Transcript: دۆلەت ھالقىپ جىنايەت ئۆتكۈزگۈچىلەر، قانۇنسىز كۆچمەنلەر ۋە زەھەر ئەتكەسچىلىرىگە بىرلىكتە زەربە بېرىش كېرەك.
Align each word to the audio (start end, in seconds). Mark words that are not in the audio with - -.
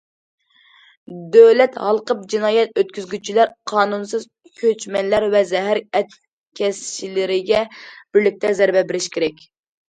دۆلەت 1.33 1.75
ھالقىپ 1.87 2.23
جىنايەت 2.33 2.81
ئۆتكۈزگۈچىلەر، 2.81 3.51
قانۇنسىز 3.73 4.25
كۆچمەنلەر 4.63 5.27
ۋە 5.37 5.43
زەھەر 5.51 5.81
ئەتكەسچىلىرىگە 6.01 7.63
بىرلىكتە 7.93 8.55
زەربە 8.63 8.85
بېرىش 8.91 9.11
كېرەك. 9.19 9.47